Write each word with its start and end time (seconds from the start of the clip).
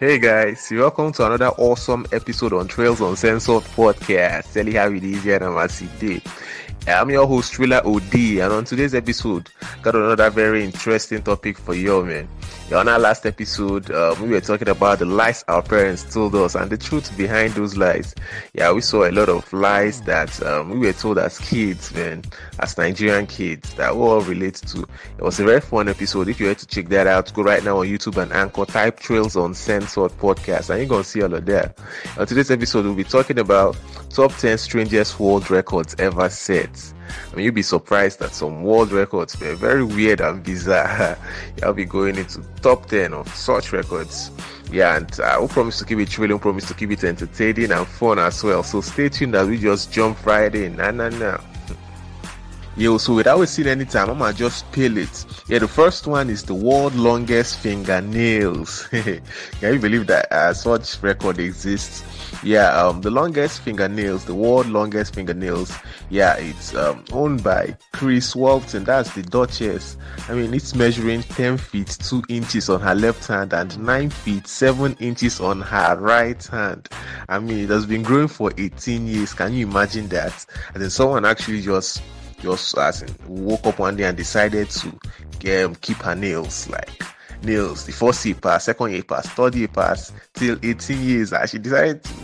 Hey 0.00 0.20
guys, 0.20 0.70
welcome 0.70 1.10
to 1.14 1.26
another 1.26 1.48
awesome 1.58 2.06
episode 2.12 2.52
on 2.52 2.68
Trails 2.68 3.00
Uncensored 3.00 3.64
podcast. 3.74 4.52
Tell 4.52 4.68
you 4.68 4.78
how 4.78 4.92
it 4.92 5.02
is 5.02 5.24
here 5.24 5.34
and 5.34 5.46
I'm 5.46 5.54
I'm 7.00 7.10
your 7.10 7.26
host, 7.26 7.54
Trilla 7.54 7.84
OD, 7.84 8.40
and 8.44 8.52
on 8.52 8.64
today's 8.64 8.94
episode, 8.94 9.50
got 9.82 9.96
another 9.96 10.30
very 10.30 10.64
interesting 10.64 11.20
topic 11.20 11.58
for 11.58 11.74
you, 11.74 12.04
man. 12.04 12.28
On 12.70 12.86
our 12.86 12.98
last 12.98 13.24
episode, 13.24 13.90
uh, 13.90 14.14
we 14.20 14.28
were 14.28 14.42
talking 14.42 14.68
about 14.68 14.98
the 14.98 15.06
lies 15.06 15.42
our 15.48 15.62
parents 15.62 16.04
told 16.12 16.34
us 16.34 16.54
and 16.54 16.70
the 16.70 16.76
truth 16.76 17.16
behind 17.16 17.54
those 17.54 17.78
lies. 17.78 18.14
Yeah, 18.52 18.72
we 18.72 18.82
saw 18.82 19.08
a 19.08 19.10
lot 19.10 19.30
of 19.30 19.50
lies 19.54 20.02
that 20.02 20.42
um, 20.42 20.68
we 20.68 20.80
were 20.80 20.92
told 20.92 21.16
as 21.16 21.38
kids, 21.38 21.94
man, 21.94 22.24
as 22.58 22.76
Nigerian 22.76 23.26
kids, 23.26 23.72
that 23.76 23.96
we 23.96 24.02
all 24.02 24.20
relate 24.20 24.56
to. 24.56 24.82
It 25.16 25.22
was 25.22 25.40
a 25.40 25.44
very 25.44 25.62
fun 25.62 25.88
episode. 25.88 26.28
If 26.28 26.40
you 26.40 26.46
want 26.46 26.58
to 26.58 26.66
check 26.66 26.90
that 26.90 27.06
out, 27.06 27.32
go 27.32 27.42
right 27.42 27.64
now 27.64 27.78
on 27.78 27.86
YouTube 27.86 28.20
and 28.20 28.30
Anchor, 28.34 28.66
type 28.66 29.00
Trails 29.00 29.34
Uncensored 29.34 30.12
Podcast, 30.18 30.68
and 30.68 30.80
you're 30.80 30.88
going 30.88 31.04
to 31.04 31.08
see 31.08 31.22
all 31.22 31.32
of 31.32 31.46
that. 31.46 31.78
On 32.18 32.26
today's 32.26 32.50
episode, 32.50 32.84
we'll 32.84 32.94
be 32.94 33.02
talking 33.02 33.38
about 33.38 33.78
top 34.10 34.36
10 34.36 34.58
strangest 34.58 35.18
world 35.18 35.50
records 35.50 35.96
ever 35.98 36.28
set. 36.28 36.92
I 37.32 37.36
mean, 37.36 37.44
you'll 37.44 37.54
be 37.54 37.62
surprised 37.62 38.18
that 38.20 38.32
some 38.32 38.62
world 38.62 38.92
records 38.92 39.38
were 39.40 39.54
very 39.54 39.84
weird 39.84 40.20
and 40.20 40.42
bizarre. 40.42 41.18
I'll 41.62 41.72
be 41.72 41.84
going 41.84 42.16
into 42.16 42.42
top 42.62 42.86
10 42.86 43.14
of 43.14 43.28
such 43.34 43.72
records. 43.72 44.30
Yeah, 44.70 44.96
and 44.96 45.20
uh, 45.20 45.24
I 45.24 45.38
will 45.38 45.48
promise 45.48 45.78
to 45.78 45.84
keep 45.84 45.98
it 45.98 46.08
thrilling, 46.10 46.38
promise 46.38 46.66
to 46.68 46.74
keep 46.74 46.90
it 46.90 47.02
entertaining 47.02 47.72
and 47.72 47.86
fun 47.86 48.18
as 48.18 48.42
well. 48.44 48.62
So 48.62 48.80
stay 48.80 49.08
tuned 49.08 49.34
as 49.34 49.48
we 49.48 49.58
just 49.58 49.92
jump 49.92 50.24
right 50.26 50.54
in. 50.54 50.76
Nah, 50.76 50.90
nah, 50.90 51.08
nah. 51.08 51.38
Yo, 52.78 52.96
so 52.96 53.12
without 53.12 53.40
wasting 53.40 53.66
any 53.66 53.84
time, 53.84 54.08
I'm 54.08 54.18
gonna 54.20 54.32
just 54.32 54.60
spill 54.60 54.98
it. 54.98 55.26
Yeah, 55.48 55.58
the 55.58 55.66
first 55.66 56.06
one 56.06 56.30
is 56.30 56.44
the 56.44 56.54
world 56.54 56.94
longest 56.94 57.58
fingernails. 57.58 58.86
Can 58.90 59.20
you 59.62 59.80
believe 59.80 60.06
that 60.06 60.30
uh, 60.30 60.54
such 60.54 61.02
record 61.02 61.40
exists? 61.40 62.04
Yeah, 62.44 62.68
um, 62.80 63.00
the 63.00 63.10
longest 63.10 63.62
fingernails, 63.62 64.24
the 64.26 64.34
world 64.36 64.68
longest 64.68 65.16
fingernails. 65.16 65.76
Yeah, 66.08 66.36
it's 66.36 66.72
um, 66.76 67.04
owned 67.10 67.42
by 67.42 67.76
Chris 67.94 68.36
Walton. 68.36 68.84
That's 68.84 69.12
the 69.12 69.24
Duchess. 69.24 69.96
I 70.28 70.34
mean, 70.34 70.54
it's 70.54 70.76
measuring 70.76 71.22
10 71.22 71.58
feet 71.58 71.88
2 72.00 72.22
inches 72.28 72.70
on 72.70 72.80
her 72.82 72.94
left 72.94 73.26
hand 73.26 73.54
and 73.54 73.76
9 73.76 74.10
feet 74.10 74.46
7 74.46 74.96
inches 75.00 75.40
on 75.40 75.62
her 75.62 75.96
right 75.96 76.46
hand. 76.46 76.88
I 77.28 77.40
mean, 77.40 77.58
it 77.58 77.70
has 77.70 77.86
been 77.86 78.04
growing 78.04 78.28
for 78.28 78.52
18 78.56 79.08
years. 79.08 79.34
Can 79.34 79.52
you 79.52 79.66
imagine 79.66 80.06
that? 80.10 80.46
And 80.74 80.80
then 80.80 80.90
someone 80.90 81.24
actually 81.24 81.62
just 81.62 82.02
just 82.40 82.76
as 82.78 83.02
in, 83.02 83.14
woke 83.26 83.66
up 83.66 83.78
one 83.78 83.96
day 83.96 84.04
and 84.04 84.16
decided 84.16 84.70
to 84.70 85.64
um, 85.64 85.74
keep 85.76 85.96
her 85.98 86.14
nails 86.14 86.68
like 86.68 87.02
nails. 87.42 87.84
The 87.84 87.92
first 87.92 88.24
year 88.24 88.34
pass 88.34 88.64
second 88.64 88.92
year 88.92 89.02
pass 89.02 89.28
third 89.28 89.54
year 89.54 89.68
pass 89.68 90.12
till 90.34 90.58
18 90.62 91.02
years 91.02 91.32
and 91.32 91.48
she 91.48 91.58
decided 91.58 92.02
to 92.04 92.14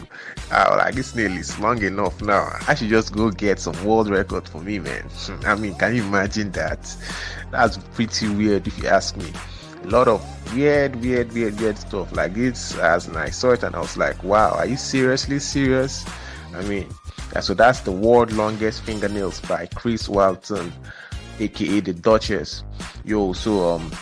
uh, 0.51 0.75
like 0.79 0.95
this 0.95 1.15
nail 1.15 1.33
is 1.33 1.59
long 1.59 1.83
enough 1.83 2.21
now. 2.23 2.57
I 2.67 2.75
should 2.75 2.89
just 2.89 3.13
go 3.13 3.31
get 3.31 3.61
some 3.61 3.83
world 3.85 4.09
record 4.09 4.49
for 4.49 4.61
me 4.61 4.79
man. 4.79 5.09
I 5.45 5.55
mean 5.55 5.75
can 5.77 5.95
you 5.95 6.05
imagine 6.05 6.51
that? 6.53 6.95
That's 7.51 7.79
pretty 7.95 8.29
weird 8.29 8.67
if 8.67 8.79
you 8.83 8.89
ask 8.89 9.17
me. 9.17 9.33
A 9.85 9.89
lot 9.89 10.09
of 10.09 10.55
weird 10.55 10.97
weird 10.97 11.33
weird 11.33 11.61
weird 11.61 11.79
stuff. 11.79 12.13
Like 12.13 12.35
this 12.35 12.77
as 12.79 13.09
i 13.11 13.31
saw 13.31 13.51
it 13.51 13.63
and 13.63 13.75
i 13.77 13.81
was 13.81 13.97
like 13.97 14.23
wow 14.25 14.51
are 14.53 14.67
you 14.67 14.77
seriously 14.77 15.39
serious? 15.39 16.05
I 16.55 16.63
mean 16.63 16.89
so 17.41 17.55
that's 17.55 17.81
the 17.81 17.93
world 17.93 18.33
longest 18.33 18.83
fingernails 18.83 19.41
by 19.43 19.67
Chris 19.75 20.09
Walton, 20.09 20.73
aka 21.41 21.81
the 21.81 21.93
Duchess. 21.93 22.65
Yo, 23.05 23.33
so 23.33 23.75
um 23.75 23.93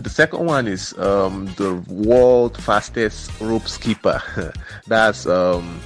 the 0.00 0.10
second 0.10 0.44
one 0.46 0.68
is 0.68 0.96
um 0.98 1.46
the 1.56 1.74
world 1.88 2.56
fastest 2.62 3.30
rope 3.40 3.68
skipper. 3.68 4.22
that's 4.86 5.26
um 5.26 5.80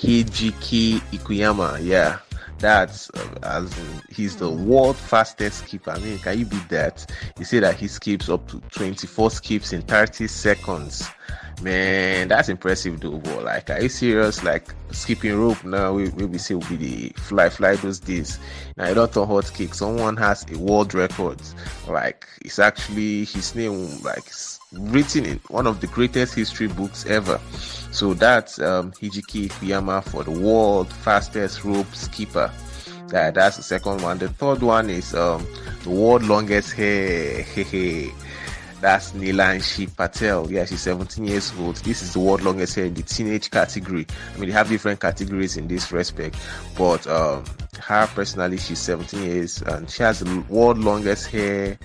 Hijiki 0.00 1.00
Ikuyama. 1.12 1.84
Yeah. 1.84 2.18
That's 2.58 3.08
uh, 3.10 3.38
as 3.42 3.78
in, 3.78 4.02
he's 4.10 4.36
the 4.36 4.50
world 4.50 4.96
fastest 4.96 5.64
skipper. 5.64 5.92
I 5.92 5.98
mean, 6.00 6.18
can 6.18 6.38
you 6.38 6.44
beat 6.46 6.68
that? 6.70 7.06
He 7.36 7.44
said 7.44 7.62
that 7.62 7.76
he 7.76 7.86
skips 7.86 8.28
up 8.28 8.48
to 8.48 8.60
24 8.70 9.30
skips 9.30 9.72
in 9.72 9.82
30 9.82 10.26
seconds. 10.26 11.08
Man, 11.62 12.28
that's 12.28 12.48
impressive 12.48 13.00
though. 13.00 13.18
But 13.18 13.44
like, 13.44 13.70
are 13.70 13.80
you 13.80 13.88
serious? 13.88 14.44
Like 14.44 14.74
skipping 14.92 15.38
rope 15.38 15.62
now, 15.64 15.92
we 15.92 16.08
we, 16.10 16.26
we 16.26 16.38
say 16.38 16.54
will 16.54 16.68
be 16.68 16.76
the 16.76 17.08
fly 17.20 17.48
fly 17.48 17.76
those 17.76 17.98
days. 17.98 18.38
Now 18.76 18.86
I 18.86 18.94
don't 18.94 19.12
talk 19.12 19.28
hot 19.28 19.52
kick. 19.54 19.74
Someone 19.74 20.16
has 20.16 20.44
a 20.52 20.58
world 20.58 20.94
record. 20.94 21.40
Like 21.88 22.26
it's 22.42 22.58
actually 22.58 23.24
his 23.24 23.54
name 23.54 24.02
like 24.02 24.32
written 24.72 25.24
in 25.24 25.40
one 25.48 25.66
of 25.66 25.80
the 25.80 25.86
greatest 25.88 26.34
history 26.34 26.68
books 26.68 27.06
ever. 27.06 27.40
So 27.90 28.14
that's 28.14 28.58
um, 28.58 28.92
Hijiki 28.92 29.50
for 30.02 30.24
the 30.24 30.30
world 30.30 30.92
fastest 30.92 31.64
rope 31.64 31.92
skipper. 31.94 32.50
That's 33.08 33.56
the 33.56 33.62
second 33.62 34.02
one. 34.02 34.18
The 34.18 34.28
third 34.28 34.62
one 34.62 34.90
is 34.90 35.14
um, 35.14 35.46
the 35.82 35.90
world 35.90 36.24
longest 36.24 36.74
hair. 36.74 37.44
That's 38.80 39.10
Nilanshi 39.12 39.96
Patel. 39.96 40.52
Yeah, 40.52 40.64
she's 40.64 40.82
17 40.82 41.24
years 41.24 41.52
old. 41.58 41.76
This 41.76 42.00
is 42.02 42.12
the 42.12 42.20
world 42.20 42.42
longest 42.42 42.76
hair 42.76 42.84
in 42.84 42.94
the 42.94 43.02
teenage 43.02 43.50
category. 43.50 44.06
I 44.34 44.38
mean, 44.38 44.50
they 44.50 44.54
have 44.54 44.68
different 44.68 45.00
categories 45.00 45.56
in 45.56 45.66
this 45.66 45.90
respect, 45.90 46.36
but 46.76 47.04
um, 47.08 47.42
her 47.80 48.06
personally, 48.14 48.58
she's 48.58 48.78
17 48.78 49.22
years 49.22 49.62
and 49.62 49.90
she 49.90 50.02
has 50.04 50.20
the 50.20 50.44
world 50.48 50.78
longest 50.78 51.26
hair 51.26 51.76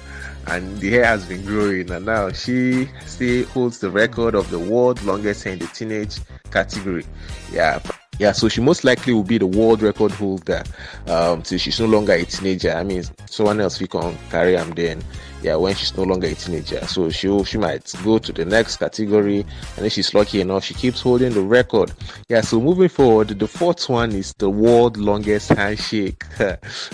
and 0.47 0.77
the 0.79 0.91
hair 0.91 1.05
has 1.05 1.25
been 1.25 1.45
growing. 1.45 1.89
And 1.91 2.05
now 2.05 2.31
she 2.31 2.89
still 3.05 3.45
holds 3.47 3.79
the 3.79 3.89
record 3.89 4.35
of 4.35 4.49
the 4.49 4.59
world 4.59 5.01
longest 5.03 5.43
hair 5.43 5.53
in 5.53 5.59
the 5.59 5.67
teenage 5.67 6.19
category. 6.51 7.05
Yeah 7.51 7.79
yeah, 8.19 8.31
so 8.31 8.49
she 8.49 8.61
most 8.61 8.83
likely 8.83 9.13
will 9.13 9.23
be 9.23 9.37
the 9.37 9.47
world 9.47 9.81
record 9.81 10.11
holder 10.11 10.63
um, 11.07 11.41
till 11.41 11.57
she's 11.57 11.79
no 11.79 11.85
longer 11.85 12.13
a 12.13 12.25
teenager. 12.25 12.71
I 12.71 12.83
mean, 12.83 13.03
someone 13.27 13.61
else 13.61 13.79
we 13.79 13.87
can 13.87 14.17
carry 14.29 14.53
them 14.53 14.71
then 14.71 15.03
yeah, 15.41 15.55
when 15.55 15.75
she's 15.75 15.95
no 15.95 16.03
longer 16.03 16.27
a 16.27 16.33
teenager. 16.33 16.85
So 16.87 17.09
she 17.09 17.43
she 17.43 17.57
might 17.57 17.93
go 18.03 18.17
to 18.17 18.31
the 18.33 18.45
next 18.45 18.77
category, 18.77 19.45
and 19.75 19.85
if 19.85 19.93
she's 19.93 20.13
lucky 20.13 20.41
enough, 20.41 20.63
she 20.63 20.73
keeps 20.73 21.01
holding 21.01 21.33
the 21.33 21.41
record. 21.41 21.93
Yeah, 22.27 22.41
so 22.41 22.59
moving 22.59 22.89
forward, 22.89 23.29
the 23.29 23.47
fourth 23.47 23.87
one 23.89 24.11
is 24.13 24.33
the 24.33 24.49
world 24.49 24.97
longest 24.97 25.49
handshake. 25.49 26.23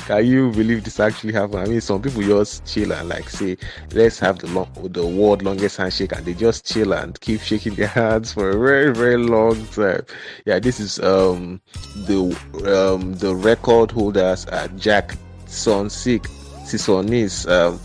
Can 0.05 0.25
you 0.25 0.51
believe 0.51 0.83
this 0.83 0.99
actually 0.99 1.33
happened? 1.33 1.59
I 1.59 1.65
mean, 1.65 1.81
some 1.81 2.01
people 2.01 2.21
just 2.21 2.65
chill 2.65 2.91
and 2.91 3.09
like 3.09 3.29
say, 3.29 3.57
let's 3.93 4.19
have 4.19 4.39
the 4.39 4.47
long, 4.47 4.69
the 4.75 5.05
world 5.05 5.41
longest 5.41 5.77
handshake, 5.77 6.11
and 6.11 6.25
they 6.25 6.33
just 6.33 6.65
chill 6.65 6.93
and 6.93 7.19
keep 7.21 7.41
shaking 7.41 7.75
their 7.75 7.87
hands 7.93 8.33
for 8.33 8.49
a 8.49 8.59
very 8.59 8.93
very 8.93 9.17
long 9.17 9.65
time. 9.67 10.01
Yeah, 10.45 10.59
this 10.59 10.79
is 10.79 10.99
um 10.99 11.61
the 11.95 12.35
um 12.65 13.13
the 13.15 13.35
record 13.35 13.91
holders 13.91 14.45
at 14.47 14.75
Jack 14.75 15.15
Sonsik 15.47 16.27
Tisonis. 16.65 17.49
Um, 17.49 17.79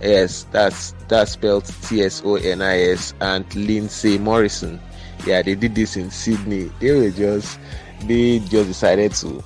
Yes, 0.00 0.46
that's 0.50 0.94
that's 1.08 1.32
spelled 1.32 1.64
T 1.82 2.02
S 2.02 2.22
O 2.24 2.36
N 2.36 2.62
I 2.62 2.80
S 2.92 3.12
and 3.20 3.44
Lindsay 3.54 4.18
Morrison. 4.18 4.80
Yeah, 5.26 5.42
they 5.42 5.54
did 5.54 5.74
this 5.74 5.96
in 5.96 6.10
Sydney. 6.10 6.70
They 6.80 6.92
were 6.92 7.10
just 7.10 7.58
they 8.06 8.38
just 8.38 8.68
decided 8.68 9.12
to 9.16 9.44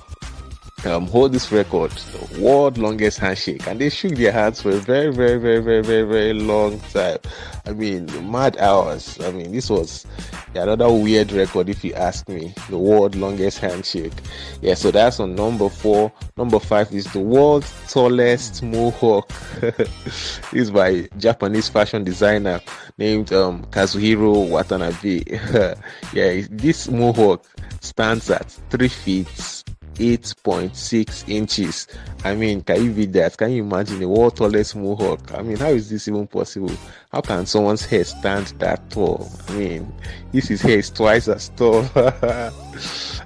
um, 0.85 1.07
hold 1.07 1.31
this 1.31 1.51
record, 1.51 1.91
the 1.91 2.41
world 2.41 2.77
longest 2.77 3.19
handshake, 3.19 3.65
and 3.67 3.79
they 3.79 3.89
shook 3.89 4.15
their 4.15 4.31
hands 4.31 4.61
for 4.61 4.69
a 4.69 4.77
very, 4.77 5.11
very, 5.11 5.37
very, 5.37 5.61
very, 5.61 5.81
very, 5.81 6.03
very 6.03 6.33
long 6.33 6.79
time. 6.91 7.17
I 7.65 7.71
mean, 7.71 8.05
mad 8.29 8.57
hours. 8.57 9.19
I 9.21 9.31
mean, 9.31 9.51
this 9.51 9.69
was 9.69 10.05
another 10.53 10.91
weird 10.91 11.31
record, 11.31 11.69
if 11.69 11.83
you 11.83 11.93
ask 11.93 12.27
me. 12.29 12.53
The 12.69 12.77
world 12.77 13.15
longest 13.15 13.59
handshake. 13.59 14.13
Yeah, 14.61 14.75
so 14.75 14.91
that's 14.91 15.19
on 15.19 15.35
number 15.35 15.69
four. 15.69 16.11
Number 16.37 16.59
five 16.59 16.91
is 16.93 17.11
the 17.11 17.19
world's 17.19 17.71
tallest 17.91 18.61
mohawk. 18.61 19.31
is 20.53 20.71
by 20.71 21.07
Japanese 21.17 21.69
fashion 21.69 22.03
designer 22.03 22.61
named 22.97 23.33
um, 23.33 23.65
Kazuhiro 23.65 24.47
Watanabe. 24.47 25.23
yeah, 26.13 26.45
this 26.49 26.89
mohawk 26.89 27.45
stands 27.81 28.29
at 28.29 28.49
three 28.69 28.87
feet 28.87 29.54
8.6 29.95 31.29
inches. 31.29 31.87
I 32.23 32.35
mean, 32.35 32.61
can 32.61 32.83
you 32.83 32.91
beat 32.91 33.13
that? 33.13 33.37
Can 33.37 33.51
you 33.51 33.63
imagine 33.63 33.99
the 33.99 34.07
world 34.07 34.35
tallest 34.35 34.75
mohawk? 34.75 35.33
I 35.33 35.41
mean, 35.41 35.57
how 35.57 35.69
is 35.69 35.89
this 35.89 36.07
even 36.07 36.27
possible? 36.27 36.71
How 37.11 37.21
can 37.21 37.45
someone's 37.45 37.85
hair 37.85 38.03
stand 38.03 38.47
that 38.59 38.89
tall? 38.89 39.29
I 39.49 39.53
mean, 39.53 39.93
this 40.31 40.51
is 40.51 40.61
hair 40.61 40.79
is 40.79 40.89
twice 40.89 41.27
as 41.27 41.49
tall. 41.49 41.87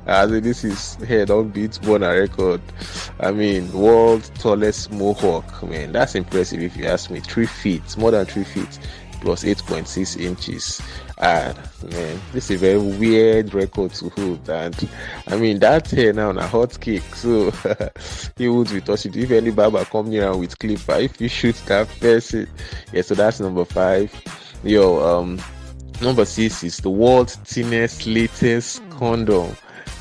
I 0.07 0.25
mean, 0.25 0.43
this 0.43 0.63
is 0.63 0.95
hair 0.95 1.25
don't 1.25 1.49
beat 1.49 1.79
record. 1.85 2.61
I 3.19 3.31
mean, 3.31 3.71
world 3.73 4.29
tallest 4.35 4.91
mohawk. 4.91 5.63
Man, 5.63 5.91
that's 5.91 6.15
impressive 6.15 6.61
if 6.61 6.77
you 6.77 6.85
ask 6.85 7.09
me. 7.09 7.19
Three 7.19 7.45
feet, 7.45 7.97
more 7.97 8.11
than 8.11 8.25
three 8.25 8.43
feet 8.43 8.79
plus 9.21 9.43
8.6 9.43 10.19
inches. 10.19 10.81
And 11.19 11.57
man, 11.91 12.21
this 12.31 12.49
is 12.49 12.51
a 12.51 12.57
very 12.57 12.77
weird 12.77 13.53
record 13.53 13.91
to 13.95 14.09
hold. 14.09 14.49
And 14.49 14.89
I 15.27 15.35
mean, 15.35 15.59
that 15.59 15.91
hair 15.91 16.13
now 16.13 16.29
on 16.29 16.37
a 16.37 16.47
hot 16.47 16.79
kick, 16.79 17.03
so 17.13 17.51
he 18.37 18.47
would 18.47 18.69
be 18.69 18.79
touching. 18.79 19.13
If 19.15 19.31
any 19.31 19.51
barber 19.51 19.83
come 19.83 20.09
near 20.09 20.35
with 20.35 20.57
clipper, 20.57 20.95
if 20.95 21.19
you 21.19 21.27
shoot 21.27 21.55
that 21.65 21.89
person, 21.99 22.47
yeah. 22.93 23.01
So 23.01 23.15
that's 23.15 23.41
number 23.41 23.65
five. 23.65 24.13
Yo, 24.63 24.99
um, 25.03 25.41
number 26.01 26.23
six 26.23 26.63
is 26.63 26.77
the 26.77 26.89
world's 26.89 27.35
thinnest 27.35 28.07
latex 28.07 28.79
condom. 28.89 29.55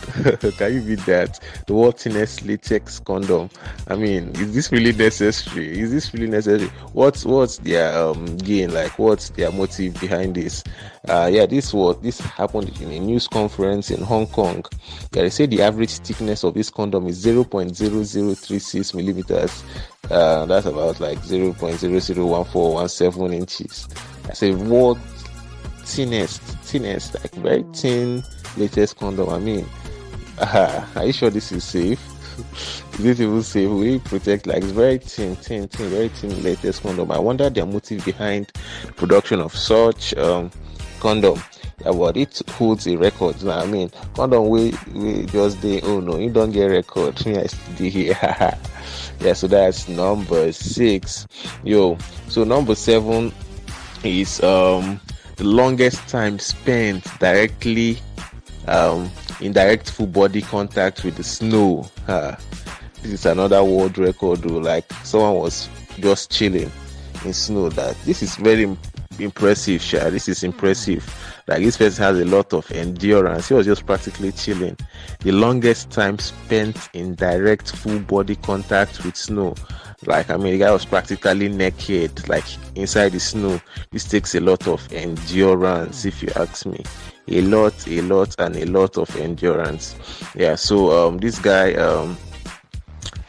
Can 0.58 0.74
you 0.74 0.82
beat 0.82 1.04
that? 1.06 1.40
The 1.66 1.74
world's 1.74 2.04
thinnest 2.04 2.44
latex 2.44 3.00
condom. 3.00 3.50
I 3.88 3.96
mean, 3.96 4.30
is 4.36 4.54
this 4.54 4.70
really 4.72 4.92
necessary? 4.92 5.78
Is 5.78 5.90
this 5.90 6.14
really 6.14 6.28
necessary? 6.28 6.68
What's 6.92 7.24
what's 7.24 7.58
their 7.58 7.96
um 7.98 8.36
gain? 8.38 8.72
Like, 8.72 8.98
what's 8.98 9.30
their 9.30 9.50
motive 9.52 9.98
behind 10.00 10.34
this? 10.34 10.64
Uh, 11.08 11.30
yeah, 11.32 11.46
this 11.46 11.72
was 11.72 11.96
this 12.00 12.18
happened 12.20 12.78
in 12.80 12.90
a 12.90 12.98
news 13.00 13.28
conference 13.28 13.90
in 13.90 14.02
Hong 14.02 14.26
Kong. 14.26 14.64
Yeah, 15.12 15.22
they 15.22 15.30
say 15.30 15.46
the 15.46 15.62
average 15.62 15.98
thickness 15.98 16.44
of 16.44 16.54
this 16.54 16.70
condom 16.70 17.06
is 17.06 17.24
0.0036 17.24 18.94
millimeters. 18.94 19.62
Uh, 20.10 20.46
that's 20.46 20.66
about 20.66 21.00
like 21.00 21.18
0.001417 21.18 23.34
inches. 23.34 23.88
That's 24.24 24.42
a 24.42 24.52
world 24.52 24.98
thinnest, 25.88 26.42
thinnest, 26.62 27.14
like 27.14 27.34
very 27.36 27.64
thin 27.74 28.22
latex 28.56 28.92
condom. 28.92 29.30
I 29.30 29.38
mean, 29.38 29.66
uh, 30.40 30.86
are 30.96 31.04
you 31.04 31.12
sure 31.12 31.30
this 31.30 31.52
is 31.52 31.64
safe? 31.64 32.00
is 32.98 33.04
it 33.04 33.20
even 33.20 33.42
safe? 33.42 33.70
We 33.70 33.98
protect 34.00 34.46
like 34.46 34.62
it's 34.62 34.72
very 34.72 34.98
thin, 34.98 35.36
thin, 35.36 35.68
thin, 35.68 35.90
very 35.90 36.08
thin 36.08 36.42
latex 36.42 36.78
condom. 36.80 37.10
I 37.10 37.18
wonder 37.18 37.50
their 37.50 37.66
motive 37.66 38.04
behind 38.04 38.52
production 38.96 39.40
of 39.40 39.54
such 39.54 40.14
um, 40.16 40.50
condom. 41.00 41.40
But 41.84 42.16
it 42.16 42.42
holds 42.50 42.86
a 42.88 42.96
record. 42.96 43.40
You 43.40 43.46
know 43.46 43.52
I 43.52 43.66
mean, 43.66 43.90
condom 44.14 44.48
we 44.48 44.74
we 44.92 45.26
just 45.26 45.60
they 45.62 45.80
oh 45.82 46.00
no, 46.00 46.18
you 46.18 46.30
don't 46.30 46.50
get 46.50 46.66
record. 46.66 47.20
Yes, 47.26 47.54
yeah, 47.78 48.56
yeah. 49.20 49.32
So 49.32 49.46
that's 49.46 49.88
number 49.88 50.50
six. 50.52 51.26
Yo, 51.62 51.96
so 52.28 52.44
number 52.44 52.74
seven 52.74 53.32
is 54.02 54.42
um 54.42 55.00
the 55.36 55.44
longest 55.44 56.08
time 56.08 56.38
spent 56.40 57.04
directly 57.20 57.98
um 58.68 59.10
in 59.40 59.52
direct 59.52 59.90
full 59.90 60.06
body 60.06 60.42
contact 60.42 61.04
with 61.04 61.16
the 61.16 61.24
snow. 61.24 61.88
Uh, 62.06 62.34
this 63.02 63.12
is 63.12 63.26
another 63.26 63.62
world 63.62 63.96
record, 63.98 64.40
though. 64.40 64.58
Like 64.58 64.90
someone 65.04 65.36
was 65.36 65.68
just 66.00 66.30
chilling 66.30 66.70
in 67.24 67.32
snow. 67.32 67.68
That 67.68 67.96
this 68.04 68.22
is 68.22 68.36
very 68.36 68.76
impressive, 69.18 69.80
Sha. 69.80 70.10
This 70.10 70.28
is 70.28 70.44
impressive. 70.44 71.04
Like 71.46 71.62
this 71.62 71.76
person 71.76 72.02
has 72.04 72.18
a 72.18 72.24
lot 72.24 72.52
of 72.52 72.70
endurance. 72.72 73.48
He 73.48 73.54
was 73.54 73.66
just 73.66 73.86
practically 73.86 74.32
chilling. 74.32 74.76
The 75.20 75.32
longest 75.32 75.90
time 75.90 76.18
spent 76.18 76.76
in 76.92 77.14
direct 77.14 77.74
full 77.74 78.00
body 78.00 78.36
contact 78.36 79.04
with 79.04 79.16
snow. 79.16 79.54
Like 80.06 80.30
I 80.30 80.36
mean, 80.36 80.52
the 80.52 80.58
guy 80.58 80.70
was 80.70 80.84
practically 80.84 81.48
naked, 81.48 82.28
like 82.28 82.44
inside 82.76 83.10
the 83.12 83.20
snow. 83.20 83.60
This 83.90 84.04
takes 84.04 84.34
a 84.34 84.40
lot 84.40 84.66
of 84.68 84.92
endurance, 84.92 86.04
if 86.04 86.22
you 86.22 86.28
ask 86.36 86.66
me 86.66 86.84
a 87.30 87.42
lot, 87.42 87.86
a 87.86 88.00
lot, 88.02 88.34
and 88.38 88.56
a 88.56 88.64
lot 88.66 88.96
of 88.96 89.14
endurance. 89.16 89.96
Yeah, 90.34 90.54
so 90.54 91.08
um, 91.08 91.18
this 91.18 91.38
guy, 91.38 91.74
um, 91.74 92.16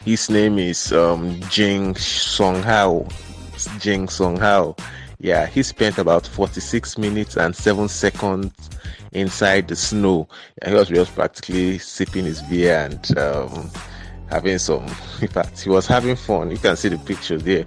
his 0.04 0.30
name 0.30 0.58
is 0.58 0.92
um, 0.92 1.38
Jin 1.50 1.94
Songhao. 1.94 3.10
Jing 3.78 4.08
Song 4.08 4.38
Hao. 4.38 4.74
Yeah, 5.18 5.46
he 5.46 5.62
spent 5.62 5.98
about 5.98 6.26
46 6.26 6.96
minutes 6.96 7.36
and 7.36 7.54
7 7.54 7.88
seconds 7.88 8.70
inside 9.12 9.68
the 9.68 9.76
snow. 9.76 10.28
Yeah, 10.62 10.70
he 10.70 10.74
was 10.74 10.88
just 10.88 11.14
practically 11.14 11.78
sipping 11.78 12.24
his 12.24 12.40
beer 12.42 12.78
and 12.78 13.18
um, 13.18 13.70
having 14.30 14.58
some. 14.58 14.84
In 15.20 15.28
fact, 15.28 15.60
he 15.60 15.70
was 15.70 15.86
having 15.86 16.16
fun. 16.16 16.50
You 16.50 16.58
can 16.58 16.76
see 16.76 16.88
the 16.88 16.98
picture 16.98 17.38
there. 17.38 17.64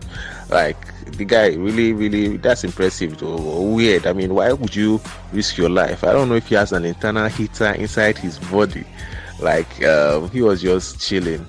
Like 0.50 0.78
the 1.18 1.26
guy 1.26 1.54
really, 1.56 1.94
really, 1.94 2.38
that's 2.38 2.64
impressive 2.64 3.18
though. 3.18 3.62
Weird. 3.62 4.08
I 4.08 4.14
mean, 4.14 4.34
why 4.34 4.54
would 4.54 4.76
you 4.76 5.00
risk 5.32 5.58
your 5.58 5.70
life? 5.70 6.04
I 6.04 6.14
don't 6.14 6.30
know 6.30 6.36
if 6.36 6.48
he 6.48 6.56
has 6.56 6.72
an 6.72 6.86
internal 6.86 7.28
heater 7.28 7.72
inside 7.74 8.18
his 8.18 8.40
body. 8.40 8.86
Like 9.40 9.84
um, 9.84 10.30
he 10.30 10.42
was 10.42 10.62
just 10.62 11.02
chilling 11.02 11.46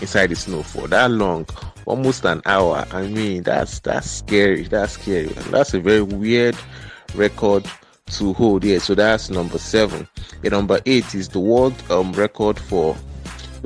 inside 0.00 0.28
the 0.28 0.36
snow 0.36 0.62
for 0.62 0.88
that 0.88 1.10
long, 1.10 1.46
almost 1.86 2.24
an 2.24 2.42
hour. 2.46 2.86
I 2.90 3.06
mean, 3.06 3.42
that's 3.42 3.80
that's 3.80 4.10
scary. 4.10 4.62
That's 4.62 4.92
scary. 4.92 5.28
And 5.28 5.46
that's 5.46 5.74
a 5.74 5.80
very 5.80 6.02
weird 6.02 6.56
record 7.14 7.66
to 8.12 8.32
hold. 8.34 8.64
Yeah, 8.64 8.78
so 8.78 8.94
that's 8.94 9.30
number 9.30 9.58
seven. 9.58 10.08
And 10.42 10.52
number 10.52 10.80
eight 10.86 11.14
is 11.14 11.28
the 11.28 11.40
world 11.40 11.74
um, 11.90 12.12
record 12.12 12.58
for 12.58 12.96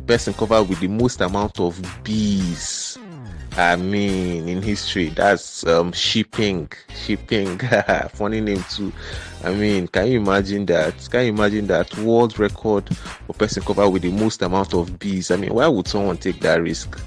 person 0.08 0.34
covered 0.34 0.64
with 0.64 0.80
the 0.80 0.88
most 0.88 1.20
amount 1.20 1.60
of 1.60 1.80
bees 2.02 2.98
I 3.58 3.74
mean, 3.74 4.48
in 4.48 4.62
history, 4.62 5.08
that's 5.08 5.66
um, 5.66 5.90
She 5.90 6.22
Ping, 6.22 6.70
shipping. 6.94 7.58
Funny 8.12 8.40
name 8.40 8.62
too. 8.70 8.92
I 9.42 9.52
mean, 9.52 9.88
can 9.88 10.06
you 10.06 10.20
imagine 10.20 10.64
that? 10.66 10.94
Can 11.10 11.24
you 11.24 11.32
imagine 11.32 11.66
that 11.66 11.96
world 11.98 12.38
record 12.38 12.88
for 12.96 13.32
person 13.32 13.64
covered 13.64 13.88
with 13.88 14.02
the 14.02 14.12
most 14.12 14.42
amount 14.42 14.74
of 14.74 15.00
bees? 15.00 15.32
I 15.32 15.36
mean, 15.36 15.52
why 15.54 15.66
would 15.66 15.88
someone 15.88 16.18
take 16.18 16.38
that 16.40 16.62
risk 16.62 17.00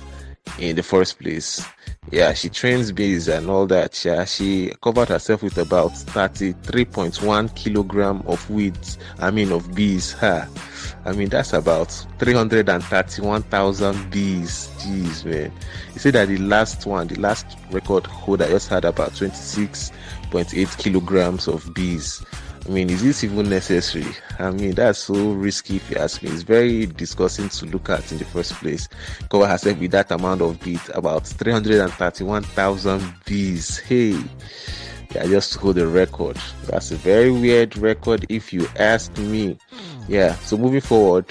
in 0.60 0.76
the 0.76 0.84
first 0.84 1.20
place? 1.20 1.66
Yeah, 2.12 2.34
she 2.34 2.50
trains 2.50 2.92
bees 2.92 3.30
and 3.30 3.50
all 3.50 3.66
that. 3.68 4.04
Yeah, 4.04 4.26
she 4.26 4.74
covered 4.84 5.08
herself 5.08 5.44
with 5.44 5.58
about 5.58 5.92
33.1 5.92 7.56
kilogram 7.56 8.24
of 8.26 8.50
weeds. 8.50 8.98
I 9.20 9.32
mean, 9.32 9.54
of 9.54 9.74
bees. 9.74 10.12
Huh? 10.12 10.48
I 11.04 11.14
mean, 11.14 11.30
that's 11.30 11.54
about 11.54 11.92
331,000 12.20 14.12
bees. 14.12 14.70
Jeez, 14.78 15.26
man. 15.26 15.52
He 15.94 16.00
said 16.00 16.14
that 16.14 16.28
the 16.28 16.38
last 16.38 16.86
one, 16.86 17.08
the 17.08 17.20
last 17.20 17.58
record 17.72 18.06
holder 18.06 18.48
just 18.48 18.70
had 18.70 18.86
about 18.86 19.12
26.8 19.14 20.78
kilograms 20.78 21.48
of 21.48 21.74
bees. 21.74 22.24
I 22.68 22.70
mean, 22.70 22.92
is 22.92 23.02
this 23.02 23.24
even 23.24 23.50
necessary? 23.50 24.06
I 24.38 24.52
mean, 24.52 24.76
that's 24.76 25.00
so 25.00 25.32
risky 25.32 25.78
if 25.78 25.90
you 25.90 25.98
ask 25.98 26.22
me. 26.22 26.30
It's 26.30 26.44
very 26.44 26.86
disgusting 26.86 27.50
to 27.50 27.66
look 27.66 27.90
at 27.90 28.12
in 28.12 28.20
the 28.20 28.26
first 28.26 28.54
place. 28.54 28.88
Cover 29.30 29.48
herself 29.48 29.80
with 29.80 29.92
that 29.92 30.12
amount 30.12 30.42
of 30.42 30.60
bees, 30.60 30.88
about 30.94 31.26
331,000 31.26 33.14
bees. 33.26 33.80
Hey, 33.80 34.22
yeah, 35.16 35.26
just 35.26 35.54
to 35.54 35.60
hold 35.60 35.78
the 35.78 35.88
record. 35.88 36.38
That's 36.68 36.92
a 36.92 36.96
very 36.98 37.32
weird 37.32 37.76
record 37.78 38.28
if 38.30 38.54
you 38.54 38.68
ask 38.78 39.18
me. 39.18 39.58
Yeah, 40.08 40.36
so 40.36 40.58
moving 40.58 40.82
forward. 40.82 41.26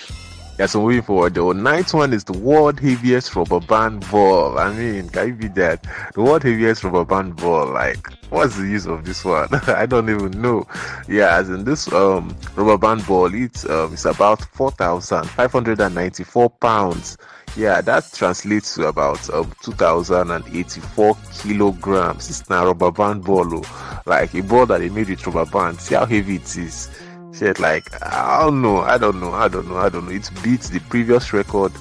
Yeah, 0.61 0.67
so 0.67 0.83
moving 0.83 1.01
forward, 1.01 1.33
the 1.33 1.53
ninth 1.55 1.95
one 1.95 2.13
is 2.13 2.25
the 2.25 2.35
world 2.35 2.81
heaviest 2.81 3.35
rubber 3.35 3.61
band 3.61 4.05
ball. 4.11 4.59
I 4.59 4.71
mean, 4.75 5.09
can 5.09 5.29
you 5.29 5.35
beat 5.35 5.55
that? 5.55 5.87
The 6.13 6.21
world 6.21 6.43
heaviest 6.43 6.85
rubber 6.85 7.07
band 7.07 7.37
ball. 7.37 7.73
Like, 7.73 8.07
what's 8.29 8.57
the 8.59 8.65
use 8.65 8.87
of 8.87 9.07
this 9.07 9.25
one? 9.25 9.49
I 9.69 9.87
don't 9.87 10.11
even 10.11 10.33
know. 10.43 10.67
Yeah, 11.09 11.37
as 11.37 11.49
in 11.49 11.65
this 11.65 11.91
um 11.93 12.37
rubber 12.57 12.77
band 12.77 13.07
ball, 13.07 13.33
it's 13.35 13.67
um 13.71 13.95
it's 13.95 14.05
about 14.05 14.43
four 14.53 14.71
thousand 14.71 15.31
five 15.31 15.51
hundred 15.51 15.81
and 15.81 15.95
ninety 15.95 16.25
four 16.25 16.51
pounds. 16.51 17.17
Yeah, 17.57 17.81
that 17.81 18.13
translates 18.13 18.75
to 18.77 18.87
about 18.87 19.29
um, 19.31 19.51
2084 19.65 21.17
kilograms. 21.33 22.31
It's 22.31 22.49
not 22.49 22.65
a 22.65 22.67
rubber 22.67 22.93
band 22.93 23.25
ball, 23.25 23.65
oh. 23.65 24.03
like 24.07 24.35
a 24.35 24.43
ball 24.43 24.67
that 24.67 24.79
they 24.79 24.89
made 24.89 25.09
with 25.09 25.27
rubber 25.27 25.51
band. 25.51 25.81
See 25.81 25.97
how 25.97 26.07
heavy 26.07 26.37
it 26.37 26.57
is. 26.57 26.91
Shit, 27.33 27.59
like 27.59 27.85
I 28.03 28.43
don't 28.43 28.61
know, 28.61 28.81
I 28.81 28.99
don't 28.99 29.21
know, 29.21 29.33
I 29.33 29.49
don't 29.49 29.69
know, 29.69 29.77
I 29.77 29.89
don't 29.89 30.07
know. 30.07 30.13
It 30.13 30.29
beats 30.43 30.69
the 30.69 30.81
previous 30.81 31.33
record. 31.33 31.73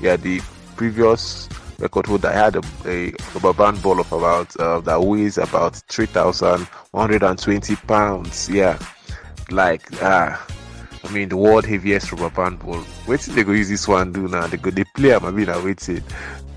Yeah, 0.00 0.16
the 0.16 0.40
previous 0.76 1.48
record 1.78 2.06
holder 2.06 2.30
had 2.30 2.56
a, 2.56 2.62
a 2.86 3.12
rubber 3.34 3.52
band 3.52 3.82
ball 3.82 4.00
of 4.00 4.12
about 4.12 4.54
uh, 4.56 4.80
that 4.80 5.00
weighs 5.00 5.38
about 5.38 5.76
3,120 5.88 7.76
pounds. 7.76 8.48
Yeah, 8.48 8.78
like 9.50 9.82
ah. 10.02 10.46
Uh, 10.48 10.54
I 11.04 11.10
mean, 11.12 11.28
the 11.28 11.36
world 11.36 11.64
heaviest 11.64 12.12
rubber 12.12 12.30
band 12.30 12.58
ball. 12.58 12.82
Wait 13.06 13.20
till 13.20 13.34
they 13.34 13.44
go 13.44 13.52
use 13.52 13.68
this 13.68 13.88
one 13.88 14.12
do 14.12 14.28
now. 14.28 14.46
They 14.46 14.56
go 14.56 14.70
they 14.70 14.84
play. 14.84 15.14
I 15.14 15.30
mean, 15.30 15.48
I 15.48 15.62
waited. 15.62 16.02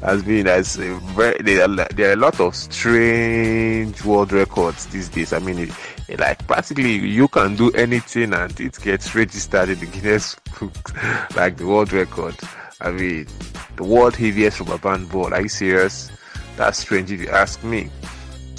Has 0.02 0.24
been 0.24 0.48
as 0.48 0.78
very 0.78 1.38
there 1.44 1.70
are, 1.70 2.14
a 2.14 2.16
lot 2.16 2.40
of 2.40 2.56
strange 2.56 4.04
world 4.04 4.32
records 4.32 4.88
these 4.88 5.10
days. 5.10 5.32
I 5.32 5.40
mean, 5.40 5.72
like 6.18 6.46
practically 6.48 6.94
you 6.94 7.28
can 7.28 7.56
do 7.56 7.72
anything 7.72 8.34
and 8.34 8.60
it 8.60 8.80
gets 8.82 9.14
registered 9.16 9.70
in 9.70 9.80
the 9.80 9.86
Guinness 9.86 10.36
Book, 10.60 10.94
like 11.36 11.58
the 11.58 11.66
world 11.66 11.94
record. 11.94 12.36
I 12.80 12.92
mean, 12.92 13.28
the 13.76 13.84
world 13.84 14.16
heaviest 14.16 14.60
rubber 14.60 14.78
band 14.78 15.10
ball. 15.10 15.34
Are 15.34 15.42
you 15.42 15.50
serious? 15.50 16.12
That's 16.58 16.80
strange 16.80 17.12
if 17.12 17.22
you 17.22 17.30
ask 17.30 17.64
me. 17.64 17.90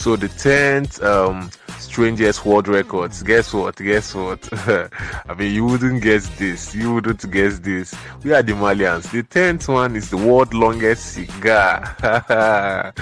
So 0.03 0.17
the 0.17 0.27
tenth 0.27 1.01
um, 1.01 1.49
strangest 1.79 2.45
world 2.45 2.67
records. 2.67 3.23
Guess 3.23 3.53
what? 3.53 3.77
Guess 3.77 4.17
what? 4.17 4.49
I 5.29 5.35
mean, 5.39 5.55
you 5.55 5.65
wouldn't 5.65 6.03
guess 6.03 6.29
this. 6.41 6.75
You 6.75 6.95
wouldn't 6.95 7.31
guess 7.31 7.61
this. 7.61 7.95
We 8.25 8.33
are 8.33 8.43
the 8.43 8.55
Malians. 8.55 9.13
The 9.13 9.23
tenth 9.23 9.69
one 9.69 9.95
is 9.95 10.11
the 10.11 10.17
world 10.17 10.55
longest 10.55 11.07
cigar. 11.15 11.95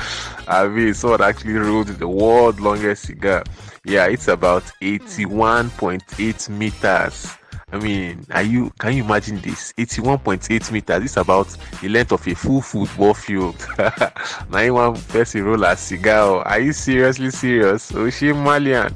I 0.47 0.69
mean, 0.69 0.93
someone 0.93 1.23
actually 1.23 1.55
wrote 1.55 1.87
the 1.87 2.07
world 2.07 2.61
longest 2.61 3.05
cigar. 3.05 3.45
Yeah, 3.83 4.05
it's 4.09 4.29
about 4.29 4.65
81.8 4.83 6.51
meters. 6.51 7.35
I 7.73 7.79
mean, 7.79 8.27
are 8.31 8.43
you 8.43 8.71
can 8.79 8.97
you 8.97 9.05
imagine 9.05 9.41
this? 9.41 9.73
81.8 9.75 10.73
meters. 10.73 11.05
It's 11.05 11.17
about 11.17 11.57
the 11.81 11.89
length 11.89 12.13
of 12.13 12.27
a 12.27 12.35
full 12.35 12.61
football 12.61 13.15
field. 13.15 13.65
now 14.51 14.73
one 14.75 15.01
person 15.03 15.45
roll 15.45 15.65
a 15.65 15.77
cigar. 15.77 16.43
Are 16.43 16.61
you 16.61 16.73
seriously 16.73 17.31
serious? 17.31 17.93
Oshie 17.93 18.35
Malian. 18.35 18.95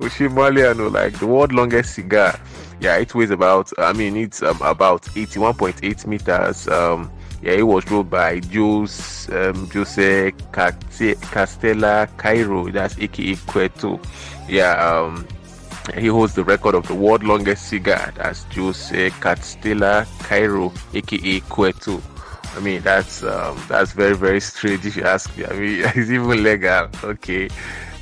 Oshie 0.00 0.32
Malian, 0.32 0.80
oh, 0.80 0.88
like 0.88 1.18
the 1.18 1.26
world 1.26 1.52
longest 1.52 1.94
cigar. 1.94 2.38
Yeah, 2.80 2.96
it 2.98 3.14
weighs 3.14 3.30
about 3.30 3.72
I 3.78 3.92
mean 3.92 4.16
it's 4.16 4.42
um, 4.42 4.60
about 4.62 5.02
81.8 5.02 6.06
meters. 6.06 6.68
Um 6.68 7.10
yeah, 7.42 7.52
it 7.52 7.62
was 7.62 7.90
rolled 7.90 8.08
by 8.08 8.40
Jose 8.52 9.30
um, 9.30 9.68
Jose 9.70 10.30
Castelar 10.52 12.16
Cairo, 12.16 12.70
that's 12.70 12.98
aka 12.98 13.36
Cueto. 13.46 14.00
Yeah, 14.48 14.72
um, 14.82 15.26
he 15.98 16.06
holds 16.06 16.34
the 16.34 16.44
record 16.44 16.74
of 16.74 16.86
the 16.88 16.94
world 16.94 17.22
longest 17.22 17.68
cigar. 17.68 18.12
as 18.18 18.44
Jose 18.54 19.10
Castelar 19.10 20.06
Cairo, 20.20 20.72
aka 20.94 21.40
Cueto. 21.40 22.00
I 22.56 22.60
mean, 22.60 22.82
that's 22.82 23.22
um, 23.22 23.60
that's 23.68 23.92
very 23.92 24.16
very 24.16 24.40
strange 24.40 24.86
if 24.86 24.96
you 24.96 25.02
ask 25.02 25.36
me. 25.36 25.44
I 25.50 25.52
mean, 25.52 25.80
it's 25.94 26.10
even 26.10 26.42
legal. 26.42 26.88
Okay, 27.02 27.48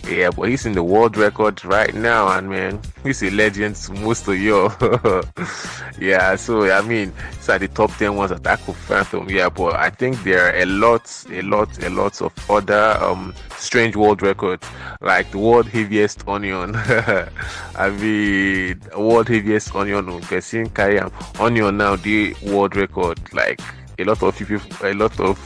yeah, 0.09 0.31
but 0.31 0.49
he's 0.49 0.67
in 0.67 0.73
the 0.73 0.83
world 0.83 1.17
record 1.17 1.65
right 1.65 1.95
now, 1.95 2.29
and 2.37 2.51
man, 2.51 2.81
he's 3.03 3.23
a 3.23 3.31
legend 3.31 3.79
most 4.01 4.27
of 4.29 4.39
you. 4.39 4.71
yeah, 6.01 6.35
so 6.37 6.71
I 6.71 6.83
mean, 6.83 7.13
it's 7.33 7.49
at 7.49 7.61
the 7.61 7.69
top 7.69 7.91
ten 7.97 8.17
ones 8.17 8.31
that 8.31 8.47
I 8.47 8.57
could 8.57 8.75
fathom. 8.75 9.29
Yeah, 9.29 9.49
but 9.49 9.77
I 9.77 9.91
think 9.91 10.23
there 10.25 10.47
are 10.47 10.57
a 10.57 10.65
lot, 10.65 11.25
a 11.31 11.43
lot, 11.43 11.83
a 11.83 11.91
lot 11.91 12.21
of 12.21 12.33
other 12.51 12.97
um 13.01 13.35
strange 13.57 13.97
world 13.97 14.23
records, 14.23 14.67
like 15.01 15.31
the 15.31 15.39
world 15.39 15.69
heaviest 15.69 16.27
onion. 16.29 16.73
I 16.77 17.91
mean, 17.91 18.81
world 18.97 19.29
heaviest 19.29 19.75
onion. 19.75 20.21
Person 20.23 20.69
carry 20.71 21.01
onion 21.39 21.77
now 21.77 21.97
the 21.97 22.35
world 22.43 22.77
record. 22.77 23.21
Like 23.33 23.61
a 23.99 24.05
lot 24.05 24.23
of 24.23 24.37
people, 24.37 24.61
a 24.83 24.95
lot 24.95 25.19
of 25.21 25.39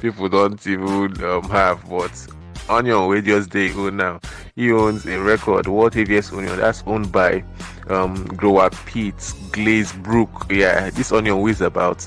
people 0.00 0.28
don't 0.28 0.66
even 0.66 1.24
um, 1.24 1.44
have, 1.50 1.88
but 1.88 2.26
Onion 2.68 3.06
we 3.08 3.20
just 3.20 3.50
they 3.50 3.72
own 3.72 3.96
now. 3.98 4.20
He 4.56 4.72
owns 4.72 5.04
a 5.06 5.20
record, 5.20 5.66
world 5.66 5.92
heaviest 5.94 6.32
onion 6.32 6.56
that's 6.56 6.82
owned 6.86 7.12
by 7.12 7.44
um 7.88 8.24
grower 8.26 8.70
Pete 8.86 9.14
Glazebrook. 9.52 10.50
Yeah, 10.50 10.88
this 10.90 11.12
onion 11.12 11.40
weighs 11.40 11.60
about 11.60 11.98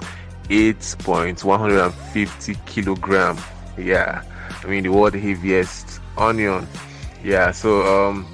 8.150 0.49 2.65
kilogram. 2.65 3.37
Yeah, 3.77 4.23
I 4.63 4.67
mean 4.67 4.83
the 4.83 4.89
world 4.89 5.13
heaviest 5.13 6.01
onion. 6.17 6.67
Yeah, 7.23 7.51
so 7.51 8.09
um 8.09 8.25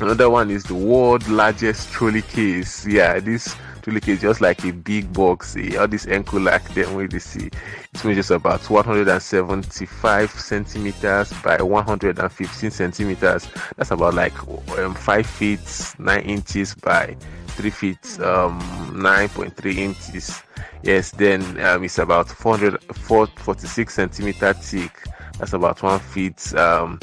another 0.00 0.30
one 0.30 0.50
is 0.50 0.64
the 0.64 0.74
world 0.74 1.28
largest 1.28 1.92
trolley 1.92 2.22
case. 2.22 2.86
Yeah, 2.86 3.20
this 3.20 3.54
Philic 3.88 4.06
is 4.06 4.20
just 4.20 4.42
like 4.42 4.62
a 4.66 4.70
big 4.70 5.10
box. 5.14 5.54
See, 5.54 5.78
all 5.78 5.88
this 5.88 6.04
Encolac 6.04 6.74
then 6.74 6.94
where 6.94 7.08
you 7.10 7.18
see 7.18 7.46
it 7.46 8.04
measures 8.04 8.30
about 8.30 8.68
175 8.68 10.30
centimeters 10.30 11.32
by 11.42 11.62
115 11.62 12.70
centimeters. 12.70 13.48
That's 13.76 13.90
about 13.90 14.12
like 14.12 14.34
um, 14.76 14.94
5 14.94 15.26
feet 15.26 15.94
9 15.98 16.20
inches 16.20 16.74
by 16.74 17.16
3 17.46 17.70
feet 17.70 18.20
um, 18.20 18.60
9.3 18.92 19.74
inches. 19.76 20.42
Yes, 20.82 21.10
then 21.12 21.42
um, 21.64 21.82
it's 21.82 21.96
about 21.96 22.28
446 22.28 23.94
centimeter 23.94 24.52
thick. 24.52 25.02
That's 25.38 25.54
about 25.54 25.82
1 25.82 25.98
feet 26.00 26.54
um, 26.56 27.00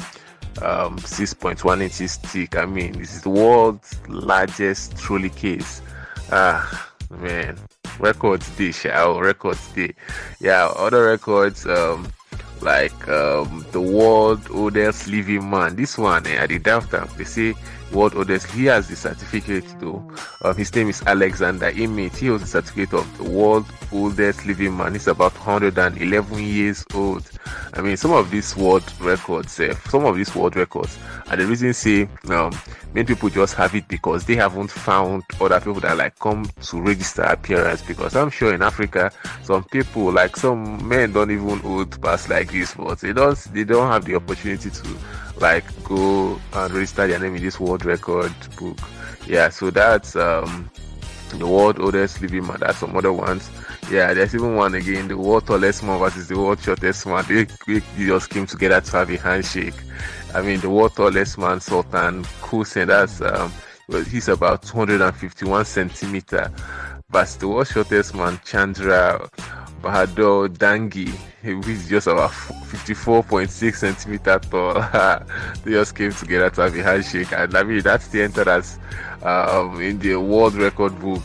um, 0.62 0.98
6.1 0.98 1.82
inches 1.82 2.14
thick. 2.14 2.56
I 2.56 2.64
mean, 2.64 2.92
this 2.92 3.16
is 3.16 3.22
the 3.22 3.30
world's 3.30 3.98
largest 4.08 4.96
trolley 4.96 5.30
case. 5.30 5.82
Ah, 6.30 6.90
man, 7.10 7.56
records 7.98 8.48
day, 8.56 8.72
shall 8.72 9.20
records 9.20 9.66
day. 9.74 9.94
Yeah, 10.40 10.66
other 10.66 11.04
records, 11.04 11.66
um, 11.66 12.08
like 12.60 13.08
um, 13.08 13.64
the 13.70 13.80
world 13.80 14.40
oldest 14.50 15.06
living 15.06 15.48
man. 15.48 15.76
This 15.76 15.96
one, 15.96 16.26
eh, 16.26 16.36
at 16.36 16.48
the 16.48 16.58
downtown, 16.58 17.08
they 17.16 17.24
say 17.24 17.54
world 17.92 18.14
oldest. 18.14 18.46
He 18.50 18.66
has 18.66 18.88
the 18.88 18.96
certificate 18.96 19.64
though. 19.80 20.06
Um, 20.42 20.56
his 20.56 20.74
name 20.74 20.88
is 20.88 21.02
Alexander 21.02 21.70
Imich. 21.72 22.16
He 22.16 22.26
has 22.26 22.40
the 22.40 22.46
certificate 22.46 22.94
of 22.94 23.18
the 23.18 23.24
world 23.24 23.66
oldest 23.92 24.46
living 24.46 24.76
man. 24.76 24.92
He's 24.92 25.06
about 25.06 25.32
111 25.34 26.38
years 26.42 26.84
old. 26.94 27.28
I 27.74 27.82
mean, 27.82 27.96
some 27.96 28.12
of 28.12 28.30
these 28.30 28.56
world 28.56 28.84
records, 29.00 29.58
uh, 29.60 29.74
some 29.88 30.04
of 30.04 30.16
these 30.16 30.34
world 30.34 30.56
records, 30.56 30.98
and 31.30 31.40
the 31.40 31.46
reason 31.46 31.72
say 31.74 32.08
um, 32.28 32.52
many 32.94 33.06
people 33.06 33.28
just 33.28 33.54
have 33.54 33.74
it 33.74 33.86
because 33.88 34.24
they 34.24 34.36
haven't 34.36 34.70
found 34.70 35.22
other 35.40 35.60
people 35.60 35.80
that 35.80 35.96
like 35.96 36.18
come 36.18 36.48
to 36.62 36.80
register 36.80 37.22
appearance. 37.22 37.82
Because 37.82 38.16
I'm 38.16 38.30
sure 38.30 38.54
in 38.54 38.62
Africa, 38.62 39.12
some 39.42 39.64
people 39.64 40.10
like 40.12 40.36
some 40.36 40.86
men 40.86 41.12
don't 41.12 41.30
even 41.30 41.58
hold 41.60 42.00
pass 42.00 42.28
like 42.28 42.52
this, 42.52 42.74
but 42.74 42.98
they 43.00 43.12
don't 43.12 43.36
they 43.52 43.64
don't 43.64 43.90
have 43.90 44.04
the 44.04 44.14
opportunity 44.14 44.70
to 44.70 44.96
like 45.38 45.64
go 45.84 46.40
and 46.52 46.74
register 46.74 47.06
their 47.06 47.18
name 47.18 47.36
in 47.36 47.42
this 47.42 47.60
world 47.60 47.84
record 47.84 48.32
book. 48.58 48.78
Yeah, 49.26 49.48
so 49.48 49.70
that's 49.70 50.16
um 50.16 50.70
the 51.30 51.46
world 51.46 51.78
oldest 51.80 52.20
living 52.20 52.46
man. 52.46 52.58
That's 52.60 52.78
some 52.78 52.96
other 52.96 53.12
ones. 53.12 53.50
Yeah, 53.90 54.14
there's 54.14 54.34
even 54.34 54.56
one 54.56 54.74
again, 54.74 55.08
the 55.08 55.16
world 55.16 55.46
tallest 55.46 55.82
man 55.82 55.98
versus 55.98 56.28
the 56.28 56.36
world 56.36 56.60
shortest 56.60 57.06
man. 57.06 57.24
They, 57.28 57.44
they 57.66 57.80
just 57.98 58.30
came 58.30 58.46
together 58.46 58.80
to 58.80 58.96
have 58.96 59.10
a 59.10 59.16
handshake. 59.16 59.74
I 60.34 60.42
mean, 60.42 60.60
the 60.60 60.70
world 60.70 60.94
tallest 60.96 61.38
man, 61.38 61.60
Sultan 61.60 62.24
Hussein, 62.42 62.88
that's 62.88 63.20
um, 63.20 63.52
he's 64.10 64.28
about 64.28 64.62
251 64.62 65.64
centimeter. 65.64 66.50
But 67.08 67.28
the 67.38 67.48
world 67.48 67.68
shortest 67.68 68.14
man, 68.14 68.40
Chandra 68.44 69.28
Bahadur 69.86 70.48
Dangi, 70.48 71.14
he's 71.42 71.88
just 71.88 72.08
about 72.08 72.32
54.6 72.32 73.74
centimeter 73.76 74.40
tall. 74.50 74.74
they 75.64 75.70
just 75.70 75.94
came 75.94 76.10
together 76.10 76.50
to 76.50 76.62
have 76.62 76.76
a 76.76 76.82
handshake, 76.82 77.32
and 77.32 77.56
I 77.56 77.62
mean 77.62 77.82
that's 77.82 78.08
the 78.08 78.22
entrance 78.22 78.80
um, 79.22 79.80
in 79.80 80.00
the 80.00 80.16
world 80.16 80.54
record 80.54 80.98
book. 80.98 81.22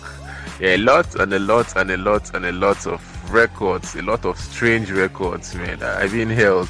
Yeah, 0.59 0.75
a 0.75 0.77
lot 0.77 1.15
and 1.15 1.33
a 1.33 1.39
lot 1.39 1.75
and 1.75 1.89
a 1.89 1.97
lot 1.97 2.35
and 2.35 2.45
a 2.45 2.51
lot 2.51 2.85
of 2.85 3.33
records, 3.33 3.95
a 3.95 4.03
lot 4.03 4.25
of 4.25 4.37
strange 4.37 4.91
records, 4.91 5.55
man. 5.55 5.81
I've 5.81 6.11
been 6.11 6.29
held 6.29 6.69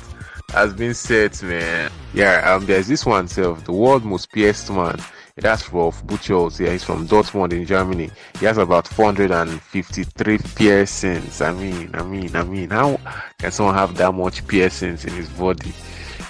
has 0.53 0.73
been 0.73 0.93
said, 0.93 1.41
man. 1.43 1.91
Yeah, 2.13 2.53
um, 2.53 2.65
there's 2.65 2.87
this 2.87 3.05
one 3.05 3.27
self, 3.27 3.65
the 3.65 3.73
world 3.73 4.05
most 4.05 4.31
pierced 4.31 4.71
man. 4.71 4.97
That's 5.35 5.71
Rolf 5.71 6.05
Buchholz. 6.05 6.59
Yeah, 6.59 6.71
he's 6.71 6.83
from 6.83 7.07
Dortmund 7.07 7.53
in 7.53 7.65
Germany. 7.65 8.11
He 8.39 8.45
has 8.45 8.57
about 8.57 8.87
453 8.87 10.37
piercings. 10.55 11.41
I 11.41 11.53
mean, 11.53 11.89
I 11.93 12.03
mean, 12.03 12.35
I 12.35 12.43
mean, 12.43 12.69
how 12.69 12.99
can 13.39 13.51
someone 13.51 13.75
have 13.75 13.95
that 13.97 14.13
much 14.13 14.45
piercings 14.47 15.05
in 15.05 15.13
his 15.13 15.29
body? 15.29 15.73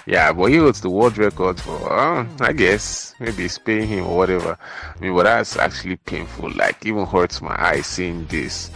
Yeah, 0.05 0.31
but 0.33 0.45
he 0.45 0.57
holds 0.57 0.81
the 0.81 0.89
world 0.89 1.17
record 1.17 1.59
for, 1.59 1.91
uh, 1.91 2.25
I 2.39 2.53
guess, 2.53 3.13
maybe 3.19 3.45
it's 3.45 3.57
paying 3.57 3.87
him 3.87 4.05
or 4.07 4.17
whatever. 4.17 4.57
I 4.95 4.99
mean, 4.99 5.15
but 5.15 5.23
that's 5.23 5.57
actually 5.57 5.97
painful. 5.97 6.51
Like, 6.51 6.85
even 6.85 7.05
hurts 7.05 7.41
my 7.41 7.55
eyes 7.59 7.85
seeing 7.85 8.25
this. 8.25 8.71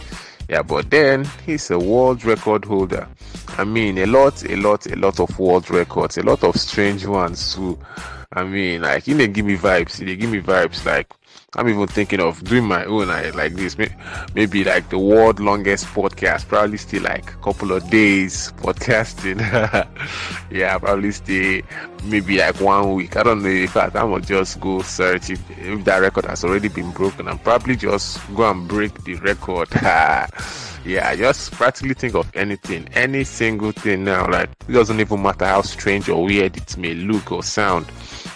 Yeah, 0.48 0.62
but 0.62 0.90
then 0.90 1.24
he's 1.44 1.70
a 1.70 1.78
world 1.78 2.24
record 2.24 2.64
holder. 2.64 3.08
I 3.58 3.64
mean, 3.64 3.98
a 3.98 4.06
lot, 4.06 4.44
a 4.44 4.54
lot, 4.56 4.86
a 4.86 4.94
lot 4.94 5.18
of 5.18 5.36
world 5.38 5.68
records, 5.70 6.18
a 6.18 6.22
lot 6.22 6.44
of 6.44 6.56
strange 6.56 7.04
ones 7.04 7.54
too. 7.54 7.76
I 8.32 8.44
mean, 8.44 8.82
like, 8.82 9.04
he 9.04 9.14
they 9.14 9.28
give 9.28 9.46
me 9.46 9.56
vibes. 9.56 9.96
They 9.98 10.16
give 10.16 10.30
me 10.30 10.40
vibes 10.40 10.84
like 10.84 11.10
I'm 11.54 11.68
even 11.68 11.86
thinking 11.86 12.20
of 12.20 12.44
doing 12.44 12.64
my 12.64 12.84
own 12.84 13.08
like 13.08 13.54
this. 13.54 13.78
Maybe 14.34 14.62
like 14.62 14.90
the 14.90 14.98
world 14.98 15.40
longest 15.40 15.86
podcast. 15.86 16.48
Probably 16.48 16.76
still 16.76 17.02
like 17.04 17.32
a 17.32 17.36
couple 17.36 17.72
of 17.72 17.88
days 17.88 18.52
podcasting. 18.58 19.40
yeah, 20.50 20.76
probably 20.78 21.12
stay 21.12 21.62
maybe 22.04 22.38
like 22.38 22.60
one 22.60 22.92
week. 22.94 23.16
I 23.16 23.22
don't 23.22 23.42
know. 23.42 23.48
In 23.48 23.68
fact, 23.68 23.96
I'm 23.96 24.10
gonna 24.10 24.22
just 24.22 24.60
go 24.60 24.82
search 24.82 25.30
if, 25.30 25.58
if 25.58 25.84
that 25.84 25.98
record 25.98 26.26
has 26.26 26.44
already 26.44 26.68
been 26.68 26.90
broken. 26.90 27.26
I'm 27.26 27.38
probably 27.38 27.76
just 27.76 28.20
go 28.34 28.50
and 28.50 28.68
break 28.68 29.04
the 29.04 29.14
record. 29.14 29.68
yeah, 30.84 31.16
just 31.16 31.52
practically 31.52 31.94
think 31.94 32.14
of 32.14 32.30
anything, 32.36 32.86
any 32.92 33.24
single 33.24 33.72
thing 33.72 34.04
now. 34.04 34.28
Like 34.30 34.50
it 34.68 34.72
doesn't 34.72 35.00
even 35.00 35.22
matter 35.22 35.46
how 35.46 35.62
strange 35.62 36.08
or 36.10 36.24
weird 36.24 36.56
it 36.56 36.76
may 36.76 36.94
look 36.94 37.32
or 37.32 37.42
sound. 37.42 37.86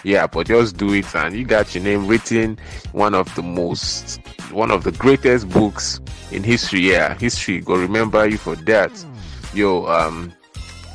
Yeah, 0.03 0.27
but 0.27 0.47
just 0.47 0.77
do 0.77 0.93
it 0.93 1.15
and 1.15 1.35
you 1.35 1.45
got 1.45 1.75
your 1.75 1.83
name 1.83 2.07
written 2.07 2.57
one 2.91 3.13
of 3.13 3.33
the 3.35 3.43
most 3.43 4.19
one 4.51 4.71
of 4.71 4.83
the 4.83 4.91
greatest 4.93 5.49
books 5.49 5.99
in 6.31 6.43
history. 6.43 6.81
Yeah, 6.91 7.13
history 7.15 7.61
go 7.61 7.75
remember 7.75 8.27
you 8.27 8.37
for 8.37 8.55
that. 8.55 8.91
Yo, 9.53 9.85
um, 9.85 10.33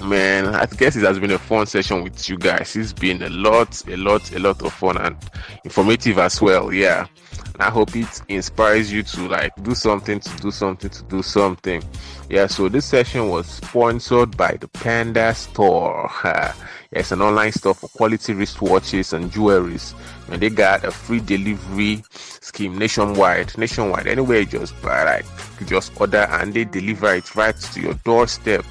man, 0.03 0.55
I 0.55 0.67
guess 0.67 0.97
it 0.97 1.03
has 1.05 1.19
been 1.19 1.31
a 1.31 1.39
fun 1.39 1.67
session 1.67 2.03
with 2.03 2.29
you 2.29 2.37
guys. 2.39 2.77
It's 2.77 2.93
been 2.93 3.23
a 3.23 3.29
lot, 3.31 3.87
a 3.89 3.97
lot, 3.97 4.33
a 4.33 4.39
lot 4.39 4.63
of 4.63 4.73
fun 4.73 4.97
and 4.99 5.17
informative 5.65 6.19
as 6.19 6.41
well. 6.41 6.73
Yeah. 6.73 7.07
and 7.55 7.63
I 7.63 7.71
hope 7.71 7.97
it 7.97 8.23
inspires 8.29 8.93
you 8.93 9.03
to 9.03 9.29
like 9.29 9.53
do 9.63 9.75
something, 9.75 10.21
to 10.21 10.37
do 10.39 10.51
something, 10.51 10.91
to 10.91 11.03
do 11.05 11.23
something. 11.23 11.83
Yeah, 12.29 12.47
so 12.47 12.69
this 12.69 12.85
session 12.85 13.29
was 13.29 13.47
sponsored 13.47 14.37
by 14.37 14.57
the 14.61 14.69
Panda 14.69 15.35
Store. 15.35 16.11
yeah, 16.25 16.55
it's 16.93 17.13
an 17.13 17.23
online 17.23 17.53
store 17.53 17.75
for 17.75 17.89
quality 17.89 18.35
wristwatches 18.35 19.13
and 19.13 19.31
jewelries. 19.31 19.95
And 20.31 20.43
they 20.43 20.51
got 20.51 20.85
a 20.85 20.91
free 20.91 21.21
delivery 21.21 22.03
scheme 22.11 22.77
nationwide. 22.79 23.57
Nationwide, 23.57 24.07
anywhere 24.07 24.41
you 24.41 24.47
just 24.47 24.81
buy, 24.83 25.05
like 25.05 25.27
you 25.61 25.67
just 25.67 25.99
order 26.01 26.27
and 26.31 26.53
they 26.53 26.65
deliver 26.65 27.15
it 27.15 27.35
right 27.37 27.57
to 27.57 27.81
your 27.81 27.95
doorstep. 28.05 28.65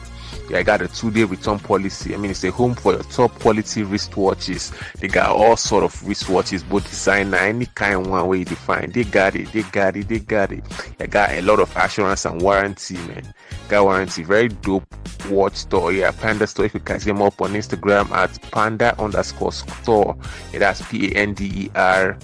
I 0.53 0.63
got 0.63 0.81
a 0.81 0.87
two-day 0.87 1.23
return 1.23 1.59
policy. 1.59 2.13
I 2.13 2.17
mean, 2.17 2.31
it's 2.31 2.43
a 2.43 2.51
home 2.51 2.75
for 2.75 2.93
your 2.93 3.03
top 3.03 3.31
quality 3.39 3.83
wristwatches. 3.83 4.71
They 4.99 5.07
got 5.07 5.29
all 5.29 5.57
sort 5.57 5.83
of 5.83 5.93
wristwatches, 6.01 6.67
both 6.67 6.87
designer, 6.89 7.37
any 7.37 7.65
kind 7.67 8.07
one 8.07 8.27
way 8.27 8.39
you 8.39 8.45
define. 8.45 8.91
They 8.91 9.03
got 9.03 9.35
it, 9.35 9.51
they 9.51 9.63
got 9.63 9.95
it, 9.95 10.07
they 10.07 10.19
got 10.19 10.51
it. 10.51 10.63
I 10.99 11.07
got 11.07 11.31
a 11.31 11.41
lot 11.41 11.59
of 11.59 11.75
assurance 11.75 12.25
and 12.25 12.41
warranty, 12.41 12.95
man. 12.95 13.33
Got 13.69 13.85
warranty, 13.85 14.23
very 14.23 14.49
dope 14.49 14.85
watch 15.29 15.55
store. 15.55 15.91
Yeah, 15.91 16.11
Panda 16.11 16.45
store. 16.47 16.65
If 16.65 16.73
you 16.73 16.79
can 16.79 16.99
see 16.99 17.11
them 17.11 17.21
up 17.21 17.41
on 17.41 17.53
Instagram 17.53 18.11
at 18.11 18.39
panda 18.51 18.99
underscore 19.01 19.51
store. 19.51 20.17
Yeah, 20.53 20.59
that's 20.59 20.81
P-A-N-D-E-R 20.89 22.17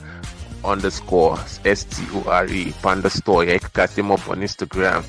underscore 0.63 1.37
S-T-O-R-E 1.65 2.73
Panda 2.81 3.09
Store. 3.09 3.43
Yeah, 3.43 3.53
you 3.53 3.59
can 3.59 3.69
catch 3.69 3.95
them 3.95 4.11
up 4.11 4.27
on 4.29 4.41
Instagram. 4.41 5.03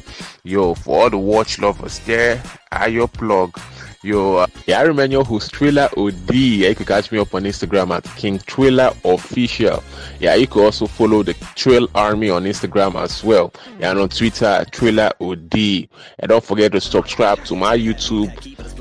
Yo, 0.45 0.75
for 0.75 1.03
all 1.03 1.11
the 1.11 1.19
watch 1.19 1.59
lovers 1.59 1.99
there, 2.01 2.43
are 2.71 2.89
your 2.89 3.09
plug. 3.09 3.59
Yo, 4.05 4.39
uh, 4.39 4.47
yeah, 4.67 4.81
I 4.81 4.83
remember 4.83 5.23
host 5.23 5.53
Trailer 5.53 5.89
OD. 5.97 6.35
Yeah, 6.35 6.71
you 6.71 6.75
can 6.75 6.87
catch 6.87 7.13
me 7.13 7.19
up 7.19 7.33
on 7.37 7.45
Instagram 7.45 7.95
at 7.95 8.05
King 8.17 8.41
Trailer 8.41 8.93
Official. 9.05 9.81
Yeah, 10.19 10.35
you 10.35 10.49
can 10.49 10.63
also 10.63 10.89
follow 10.89 11.23
the 11.23 11.35
Trail 11.55 11.89
Army 11.95 12.29
on 12.29 12.43
Instagram 12.43 13.01
as 13.01 13.23
well. 13.23 13.53
Yeah, 13.79 13.93
and 13.93 14.01
on 14.01 14.09
Twitter, 14.09 14.67
Trailer 14.73 15.13
OD. 15.21 15.55
And 15.55 16.29
don't 16.29 16.43
forget 16.43 16.73
to 16.73 16.81
subscribe 16.81 17.45
to 17.45 17.55
my 17.55 17.79
YouTube 17.79 18.33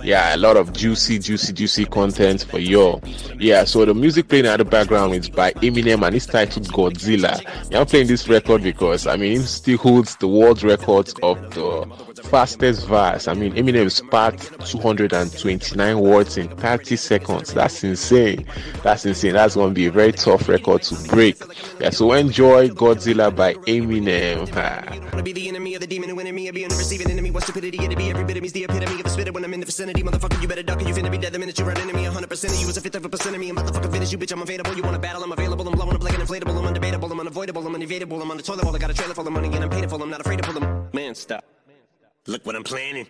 yeah, 0.03 0.35
a 0.35 0.37
lot 0.37 0.57
of 0.57 0.73
juicy, 0.73 1.19
juicy, 1.19 1.53
juicy 1.53 1.85
content 1.85 2.45
for 2.49 2.59
you. 2.59 2.99
Yeah, 3.37 3.63
so 3.65 3.85
the 3.85 3.93
music 3.93 4.27
playing 4.27 4.45
at 4.45 4.57
the 4.57 4.65
background 4.65 5.13
is 5.13 5.29
by 5.29 5.51
Eminem 5.53 6.05
and 6.05 6.15
it's 6.15 6.25
titled 6.25 6.67
Godzilla. 6.67 7.41
Yeah, 7.69 7.79
I'm 7.79 7.85
playing 7.85 8.07
this 8.07 8.27
record 8.27 8.63
because 8.63 9.07
I 9.07 9.15
mean, 9.15 9.41
it 9.41 9.45
still 9.45 9.77
holds 9.77 10.15
the 10.17 10.27
world 10.27 10.63
records 10.63 11.13
of 11.21 11.39
the 11.53 11.85
fastest 12.23 12.87
verse. 12.87 13.27
I 13.27 13.33
mean, 13.33 13.53
Eminem 13.53 13.91
sparked 13.91 14.65
229 14.65 15.99
words 15.99 16.37
in 16.37 16.47
30 16.47 16.95
seconds. 16.95 17.53
That's 17.53 17.83
insane. 17.83 18.45
That's 18.83 19.05
insane. 19.05 19.33
That's 19.33 19.55
going 19.55 19.69
to 19.69 19.73
be 19.75 19.85
a 19.87 19.91
very 19.91 20.11
tough 20.11 20.47
record 20.47 20.83
to 20.83 20.95
break. 21.09 21.41
Yeah, 21.79 21.89
so 21.89 22.11
enjoy 22.13 22.69
Godzilla 22.69 23.35
by 23.35 23.53
Eminem. 23.53 24.47
be 25.23 25.33
the 25.33 25.49
enemy 25.49 25.75
of 25.75 25.81
the 25.81 25.87
demon 25.87 26.09
who 26.09 26.19
enemy 26.19 26.47
of 26.47 26.55
being 26.55 26.69
receiving 26.69 27.09
enemy. 27.09 27.31
What 27.31 27.43
stupidity 27.43 27.83
it'd 27.83 27.97
be 27.97 28.09
every 28.09 28.23
bit 28.23 28.37
of 28.37 28.43
me's 28.43 28.53
the 28.53 28.63
epitome 28.63 28.99
of 28.99 29.05
a 29.05 29.09
spitter 29.09 29.31
when 29.31 29.43
I'm 29.43 29.53
in 29.53 29.59
the 29.59 29.65
vicinity. 29.65 30.03
Motherfucker, 30.03 30.41
you 30.41 30.47
better 30.47 30.63
duck 30.63 30.81
or 30.81 30.87
you 30.87 30.93
finna 30.93 31.11
be 31.11 31.17
dead 31.17 31.33
the 31.33 31.39
minute 31.39 31.57
you 31.57 31.65
run 31.65 31.79
into 31.79 31.93
me. 31.93 32.05
100% 32.05 32.21
of 32.21 32.61
you 32.61 32.67
is 32.67 32.77
a 32.77 32.81
fifth 32.81 32.95
of 32.95 33.05
a 33.05 33.09
percent 33.09 33.35
of 33.35 33.41
me. 33.41 33.49
I'm 33.49 33.57
about 33.57 33.67
to 33.67 33.73
fucking 33.73 33.91
finish 33.91 34.11
you, 34.11 34.17
bitch. 34.17 34.31
I'm 34.31 34.41
available. 34.41 34.75
You 34.75 34.83
wanna 34.83 34.99
battle? 34.99 35.23
I'm 35.23 35.31
available. 35.31 35.67
I'm 35.67 35.73
blowing 35.73 35.95
up 35.95 36.03
like 36.03 36.13
an 36.15 36.21
inflatable. 36.21 36.57
I'm 36.57 36.73
undebatable. 36.73 37.11
I'm 37.11 37.19
unavoidable. 37.19 37.65
I'm 37.65 37.75
unevadable. 37.75 38.21
I'm 38.21 38.31
on 38.31 38.37
the 38.37 38.43
toilet 38.43 38.63
bowl. 38.63 38.75
I 38.75 38.79
got 38.79 38.89
a 38.89 38.93
trailer 38.93 39.13
full 39.13 39.27
of 39.27 39.33
money 39.33 39.47
and 39.53 39.63
I'm 39.63 39.69
paid 39.69 39.89
for. 39.89 40.01
I'm 40.01 40.09
not 40.09 40.21
afraid 40.21 40.37
to 40.37 40.43
pull 40.43 40.59
them. 40.59 40.89
Man, 40.93 41.15
stop. 41.15 41.43
Look 42.27 42.45
what 42.45 42.55
I'm 42.55 42.63
planning. 42.63 43.07